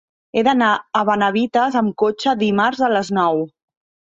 He 0.39 0.43
d'anar 0.45 0.69
a 1.01 1.03
Benavites 1.09 1.77
amb 1.83 1.95
cotxe 2.05 2.35
dimarts 2.43 2.85
a 2.89 2.93
les 2.99 3.13
nou. 3.23 3.47